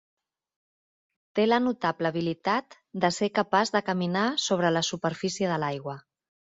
Té 1.39 1.45
la 1.49 1.59
notable 1.65 2.11
habilitat 2.11 2.79
de 3.05 3.13
ser 3.21 3.31
capaç 3.39 3.75
de 3.79 3.85
caminar 3.93 4.27
sobre 4.49 4.77
la 4.79 4.87
superfície 4.93 5.57
de 5.57 5.65
l'aigua. 5.67 6.01